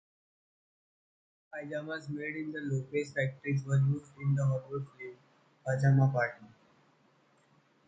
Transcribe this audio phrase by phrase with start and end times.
[1.53, 5.15] Pajamas made in the Lopez Factories were used in the Hollywood Film,
[5.63, 6.47] Pajama Party.